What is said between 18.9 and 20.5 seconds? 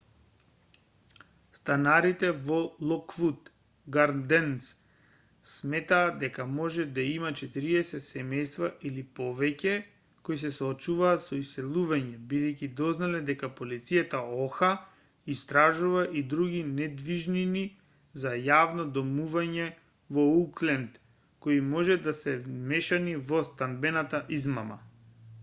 домување во